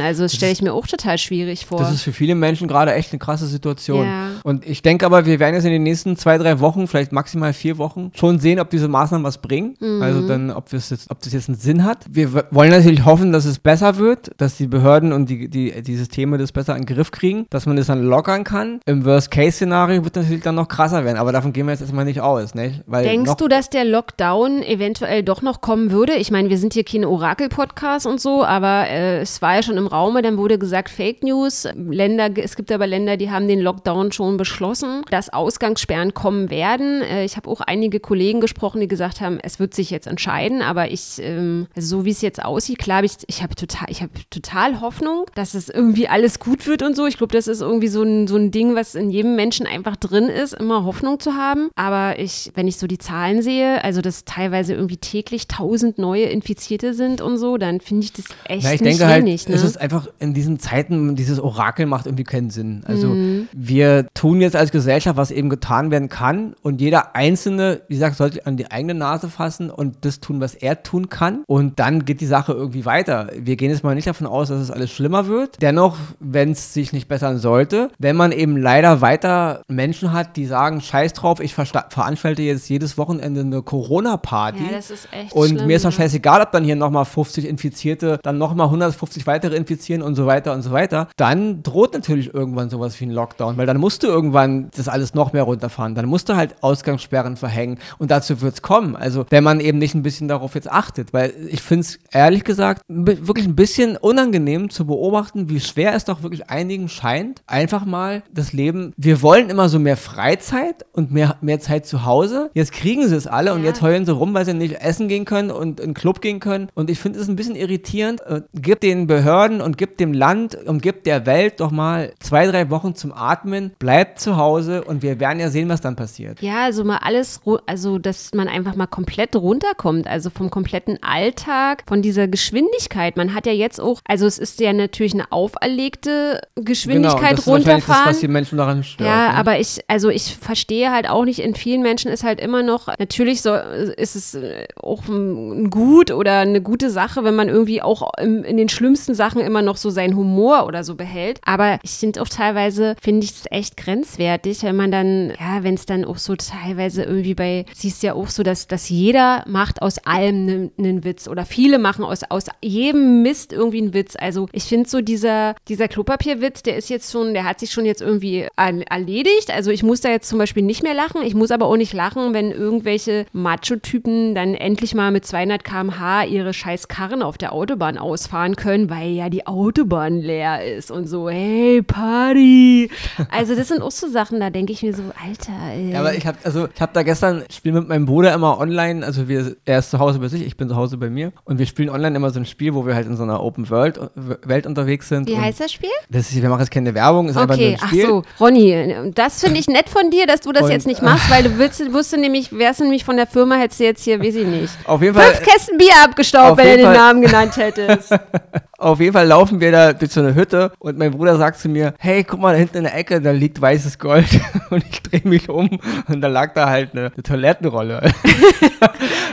[0.00, 1.78] Also das stelle ich mir auch total schwierig vor.
[1.78, 4.06] Das ist für viele Menschen gerade echt eine krasse Situation.
[4.06, 4.30] Ja.
[4.42, 7.52] Und ich denke aber, wir werden jetzt in den nächsten zwei, drei Wochen, vielleicht maximal
[7.52, 9.76] vier Wochen, schon sehen, ob diese Maßnahmen was bringen.
[9.80, 10.02] Mhm.
[10.02, 12.06] Also dann, ob, jetzt, ob das jetzt einen Sinn hat.
[12.08, 15.96] Wir wollen natürlich hoffen, dass es besser wird, dass die Behörden und die, die, die
[15.96, 18.80] Systeme das besser in den Griff kriegen, dass man das dann lockern kann.
[18.86, 22.20] Im Worst-Case-Szenario wird natürlich dann noch krasser werden, aber davon gehen wir jetzt erstmal nicht
[22.20, 22.54] aus.
[22.54, 22.82] Nicht?
[22.86, 26.14] Weil Denkst du, dass der Lockdown eventuell doch noch kommen würde?
[26.14, 29.76] Ich meine, wir sind hier kein Orakel-Podcast und so, aber äh, es war ja schon
[29.76, 31.66] im Raume, dann wurde gesagt, Fake News.
[31.74, 37.02] Länder, es gibt aber Länder, die haben den Lockdown schon beschlossen, dass Ausgangssperren kommen werden.
[37.02, 40.62] Äh, ich habe auch einige Kollegen gesprochen, die gesagt haben, es wird sich jetzt entscheiden,
[40.62, 44.04] aber ich, ähm, also so wie es jetzt aussieht, klar, ich, ich habe total, ich
[44.30, 47.06] total Hoffnung, dass es irgendwie alles gut wird und so.
[47.06, 49.96] Ich glaube, das ist irgendwie so ein, so ein Ding, was in jedem Menschen einfach
[49.96, 51.70] drin ist, immer Hoffnung zu haben.
[51.74, 53.47] Aber ich, wenn ich so die Zahlen sehe,
[53.82, 58.26] also dass teilweise irgendwie täglich tausend neue Infizierte sind und so, dann finde ich das
[58.44, 59.54] echt ja, ich nicht denke wenig, halt, ne?
[59.54, 62.82] es ist einfach in diesen Zeiten, dieses Orakel macht irgendwie keinen Sinn.
[62.84, 63.48] Also mhm.
[63.52, 68.16] wir tun jetzt als Gesellschaft, was eben getan werden kann und jeder Einzelne, wie gesagt,
[68.16, 72.04] sollte an die eigene Nase fassen und das tun, was er tun kann und dann
[72.04, 73.30] geht die Sache irgendwie weiter.
[73.34, 75.60] Wir gehen jetzt mal nicht davon aus, dass es alles schlimmer wird.
[75.60, 80.46] Dennoch, wenn es sich nicht bessern sollte, wenn man eben leider weiter Menschen hat, die
[80.46, 84.64] sagen, scheiß drauf, ich veranstalte jetzt jedes Wochenende eine Corona-Party.
[84.64, 87.46] Ja, das ist echt Und schlimm, mir ist doch scheißegal, ob dann hier nochmal 50
[87.46, 91.08] Infizierte, dann nochmal 150 weitere infizieren und so weiter und so weiter.
[91.16, 95.14] Dann droht natürlich irgendwann sowas wie ein Lockdown, weil dann musst du irgendwann das alles
[95.14, 95.94] noch mehr runterfahren.
[95.94, 98.96] Dann musst du halt Ausgangssperren verhängen und dazu wird es kommen.
[98.96, 102.44] Also, wenn man eben nicht ein bisschen darauf jetzt achtet, weil ich finde es ehrlich
[102.44, 107.84] gesagt wirklich ein bisschen unangenehm zu beobachten, wie schwer es doch wirklich einigen scheint, einfach
[107.84, 108.92] mal das Leben.
[108.96, 112.50] Wir wollen immer so mehr Freizeit und mehr, mehr Zeit zu Hause.
[112.54, 113.54] Jetzt kriegen sie es alle ja.
[113.54, 116.20] und jetzt heulen sie rum, weil sie nicht essen gehen können und in den Club
[116.20, 116.68] gehen können.
[116.74, 118.20] Und ich finde es ein bisschen irritierend.
[118.22, 122.46] Äh, gibt den Behörden und gibt dem Land und gibt der Welt doch mal zwei,
[122.46, 123.72] drei Wochen zum Atmen.
[123.78, 126.40] Bleibt zu Hause und wir werden ja sehen, was dann passiert.
[126.40, 131.84] Ja, also mal alles, also dass man einfach mal komplett runterkommt, also vom kompletten Alltag,
[131.86, 133.16] von dieser Geschwindigkeit.
[133.16, 137.46] Man hat ja jetzt auch, also es ist ja natürlich eine auferlegte Geschwindigkeit genau, das
[137.46, 137.80] runterfahren.
[137.80, 139.08] Ist das, was die Menschen daran stört.
[139.08, 139.34] Ja, ne?
[139.34, 142.88] aber ich, also ich verstehe halt auch nicht, in vielen Menschen ist halt immer noch,
[143.08, 147.80] natürlich so, ist es äh, auch ein Gut oder eine gute Sache, wenn man irgendwie
[147.80, 151.40] auch im, in den schlimmsten Sachen immer noch so seinen Humor oder so behält.
[151.44, 155.74] Aber ich finde auch teilweise, finde ich es echt grenzwertig, wenn man dann, ja, wenn
[155.74, 159.80] es dann auch so teilweise irgendwie bei, siehst ja auch so, dass, dass jeder macht
[159.80, 164.16] aus allem einen ne, Witz oder viele machen aus, aus jedem Mist irgendwie einen Witz.
[164.18, 167.86] Also ich finde so dieser, dieser Klopapierwitz, der ist jetzt schon, der hat sich schon
[167.86, 169.50] jetzt irgendwie erledigt.
[169.50, 171.22] Also ich muss da jetzt zum Beispiel nicht mehr lachen.
[171.22, 175.62] Ich muss aber auch nicht lachen, wenn irgendwelche irgendwelche Macho-Typen dann endlich mal mit 200
[175.64, 180.90] km/h ihre scheiß Karren auf der Autobahn ausfahren können, weil ja die Autobahn leer ist
[180.90, 182.90] und so, hey, Party.
[183.30, 185.92] Also das sind auch so Sachen, da denke ich mir so, Alter, ey.
[185.92, 189.04] Ja, aber ich habe also ich habe da gestern spiele mit meinem Bruder immer online,
[189.04, 191.58] also wir er ist zu Hause bei sich, ich bin zu Hause bei mir und
[191.58, 194.00] wir spielen online immer so ein Spiel, wo wir halt in so einer Open World
[194.44, 195.28] Welt unterwegs sind.
[195.28, 195.90] Wie heißt das Spiel?
[196.10, 198.06] Das ist, wir machen jetzt keine Werbung, ist einfach nur Okay, ein ach Spiel.
[198.06, 201.30] so, Ronny, das finde ich nett von dir, dass du das Und- jetzt nicht machst,
[201.30, 204.20] weil du willst, wusste nämlich, wärst du nämlich von der Firma, hättest du jetzt hier,
[204.20, 207.22] weiß ich nicht, Auf jeden Fall fünf Kästen Bier abgestaubt, wenn du den Fall- Namen
[207.22, 208.12] genannt hättest.
[208.78, 211.68] Auf jeden Fall laufen wir da durch so eine Hütte und mein Bruder sagt zu
[211.68, 214.28] mir, hey, guck mal, da hinten in der Ecke, da liegt weißes Gold.
[214.70, 218.02] Und ich drehe mich um und da lag da halt eine, eine Toilettenrolle.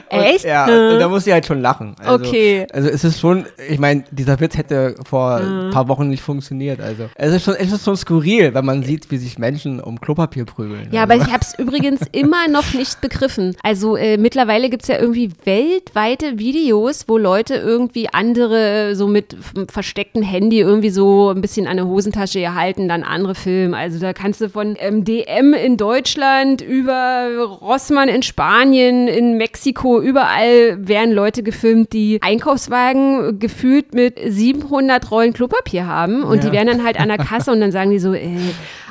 [0.10, 0.46] Und, Echt?
[0.46, 1.96] Ja, und da musste ich halt schon lachen.
[2.00, 2.68] Also, Okay.
[2.72, 6.80] Also es ist schon, ich meine, dieser Witz hätte vor ein paar Wochen nicht funktioniert.
[6.80, 10.00] Also es ist schon, es ist schon skurril, wenn man sieht, wie sich Menschen um
[10.00, 10.90] Klopapier prügeln.
[10.92, 11.14] Ja, also.
[11.14, 13.58] aber ich habe es übrigens immer noch nicht begriffen.
[13.64, 19.35] Also äh, mittlerweile gibt es ja irgendwie weltweite Videos, wo Leute irgendwie andere so mit
[19.70, 23.74] verstecktem Handy irgendwie so ein bisschen an der Hosentasche erhalten, dann andere filmen.
[23.74, 27.28] Also da kannst du von ähm, DM in Deutschland über
[27.62, 35.34] Rossmann in Spanien, in Mexiko, überall werden Leute gefilmt, die Einkaufswagen gefühlt mit 700 Rollen
[35.34, 36.50] Klopapier haben und Ja.
[36.50, 38.38] die werden dann halt an der Kasse und dann sagen die so, äh,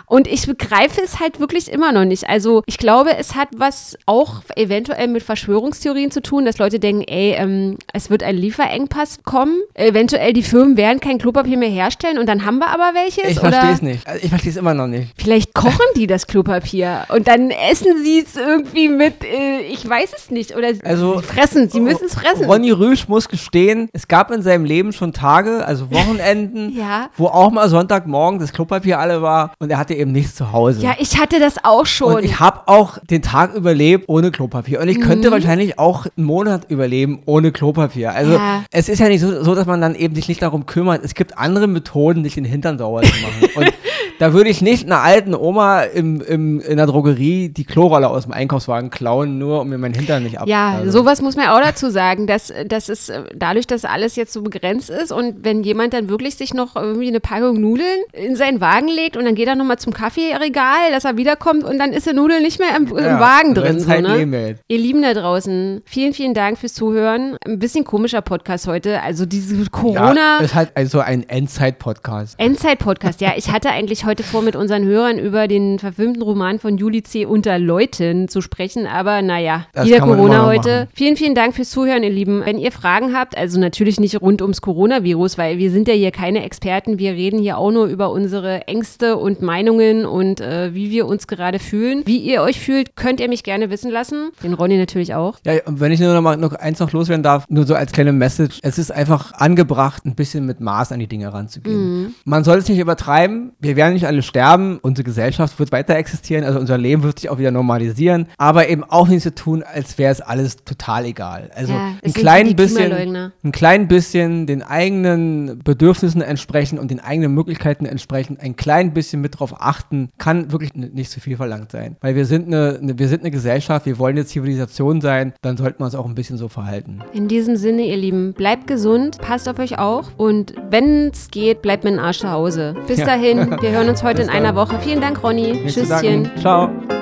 [0.06, 2.28] und ich begreife es halt wirklich immer noch nicht.
[2.28, 7.02] Also ich glaube, es hat was auch eventuell mit Verschwörungstheorien zu tun, dass Leute denken,
[7.06, 9.58] ey, ähm, es wird ein Lieferengpass kommen.
[9.74, 13.30] Eventuell die Firmen werden kein Klopapier mehr herstellen und dann haben wir aber welches.
[13.30, 14.06] ich verstehe es nicht.
[14.06, 15.12] Also ich verstehe es immer noch nicht.
[15.16, 20.10] Vielleicht kochen die das Klopapier und dann essen sie es irgendwie mit, äh, ich weiß
[20.16, 20.56] es nicht.
[20.56, 22.44] Oder Also- sie fressen, sie müssen es fressen.
[22.44, 27.08] Ronny Rüsch muss gestehen, es gab in seinem Leben schon Tage, also Wochenenden, Ja.
[27.16, 30.80] wo auch mal Sonntagmorgen das Klopapier alle war und er hatte eben nichts zu Hause.
[30.82, 32.14] Ja, ich hatte das auch schon.
[32.16, 34.80] Und ich habe auch den Tag überlebt ohne Klopapier.
[34.80, 38.12] Und ich könnte wahrscheinlich auch einen Monat überleben ohne Klopapier.
[38.12, 38.64] Also Ja.
[38.70, 41.04] es ist ja nicht so, so, dass man dann eben sich nicht darum kümmert.
[41.04, 43.50] Es gibt andere Methoden, sich den Hintern sauber zu machen.
[43.56, 43.72] Und
[44.18, 48.24] da würde ich nicht einer alten Oma im, im, in der Drogerie die Klorolle aus
[48.24, 50.48] dem Einkaufswagen klauen, nur um mir meinen Hintern nicht ab.
[50.48, 51.00] Ja, also.
[51.00, 54.42] sowas muss man auch dazu sagen, dass, dass es äh, dadurch, dass alles jetzt so
[54.42, 58.60] begrenzt ist und wenn jemand dann wirklich sich noch irgendwie eine Packung Nudeln in seinen
[58.60, 62.06] Wagen legt und dann geht er nochmal zum Kaffeeregal, dass er wiederkommt und dann ist
[62.06, 63.78] der Nudel nicht mehr im, im Ja, Wagen drin.
[63.80, 64.56] So, halt ne?
[64.68, 67.36] Ihr Lieben da draußen, vielen, vielen Dank fürs Zuhören.
[67.44, 69.02] Ein bisschen komischer Podcast heute.
[69.02, 70.38] Also diese Corona.
[70.38, 72.40] Ja, ist halt also ein Endzeit-Podcast.
[72.40, 73.32] Endzeit-Podcast, ja.
[73.36, 77.26] Ich hatte eigentlich heute vor, mit unseren Hörern über den verfilmten Roman von Juli C.
[77.26, 80.70] unter Leuten zu sprechen, aber naja, Das wieder Corona heute.
[80.70, 80.88] machen.
[80.94, 82.42] Vielen, vielen Dank fürs Zuhören, ihr Lieben.
[82.44, 86.10] Wenn ihr Fragen habt, also natürlich nicht rund ums Coronavirus, weil wir sind ja hier
[86.10, 90.90] keine Experten, wir reden hier auch nur über unsere Ängste und Meinungen und äh, wie
[90.90, 92.02] wir uns gerade fühlen.
[92.06, 94.30] Wie ihr euch fühlt, könnt ihr mich gerne wissen lassen.
[94.42, 95.38] Den Ronny natürlich auch.
[95.44, 97.92] Ja, und wenn ich nur noch mal noch eins noch loswerden darf, nur so als
[97.92, 102.14] kleine Message, es ist einfach angebracht, ein bisschen mit Maß an die Dinge ranzugehen.
[102.24, 106.44] Man soll es nicht übertreiben, wir werden nicht alle sterben, unsere Gesellschaft wird weiter existieren,
[106.44, 109.98] also unser Leben wird sich auch wieder normalisieren, aber eben auch nicht so tun, als
[109.98, 111.50] wäre es alles total egal.
[111.54, 117.32] Also Ja, ein klein bisschen, ein klein bisschen den eigenen Bedürfnissen entsprechen und den eigenen
[117.32, 121.96] Möglichkeiten entsprechen, ein klein bisschen mit drauf achten, kann wirklich nicht zu viel verlangt sein.
[122.00, 125.56] Weil wir sind eine, eine, wir sind eine Gesellschaft, wir wollen eine Zivilisation sein, dann
[125.56, 127.00] sollten wir uns auch ein bisschen so verhalten.
[127.12, 131.62] In diesem Sinne, ihr Lieben, bleibt gesund, passt auf euch auf und wenn es geht,
[131.62, 132.74] bleibt mit dem Arsch zu Hause.
[132.86, 133.06] Bis Ja.
[133.06, 134.54] dahin, wir hören uns heute Bis in einer.
[134.54, 134.78] Woche.
[134.80, 135.52] Vielen Dank, Ronny.
[135.52, 136.30] Nichts zu Tschüsschen.
[136.38, 136.93] Ciao.